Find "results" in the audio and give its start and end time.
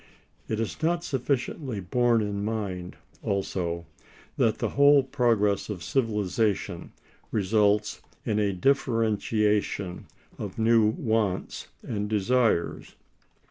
7.31-8.01